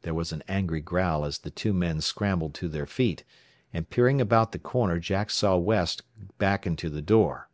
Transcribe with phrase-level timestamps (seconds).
[0.00, 3.22] There was an angry growl as the two men scrambled to their feet,
[3.72, 6.02] and peering about the corner Jack saw West
[6.36, 7.48] back into the door.